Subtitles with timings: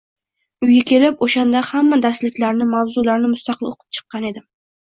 [0.67, 4.49] Uyga kelib, o‘shanda hamma darsliklarni mavzularini mustaqil o‘qib chiqqan edim.